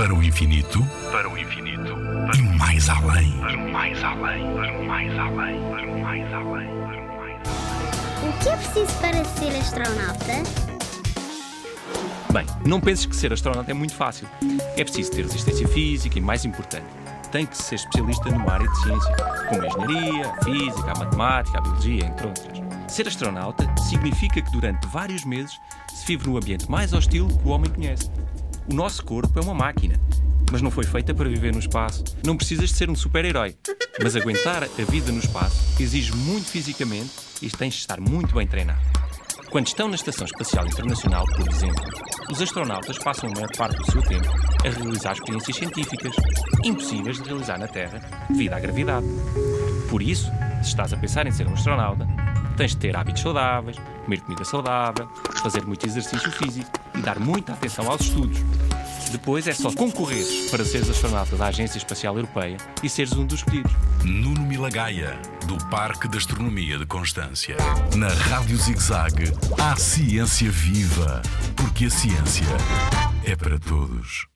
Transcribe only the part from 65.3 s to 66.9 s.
do Parque de Astronomia de